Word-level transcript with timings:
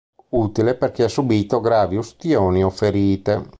Utile 0.29 0.73
per 0.73 0.89
chi 0.91 1.03
ha 1.03 1.07
subito 1.07 1.61
gravi 1.61 1.95
ustioni 1.95 2.63
o 2.63 2.71
ferite. 2.71 3.45